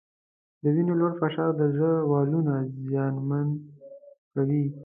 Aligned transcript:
د 0.61 0.63
وینې 0.75 0.93
لوړ 0.99 1.11
فشار 1.21 1.49
د 1.59 1.61
زړه 1.75 1.91
والونه 2.11 2.53
زیانمن 2.87 3.47
کوي. 4.33 4.65